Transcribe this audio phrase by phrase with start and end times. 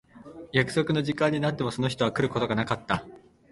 [0.51, 3.05] 約束の時間になってもその人は来ることがなかった。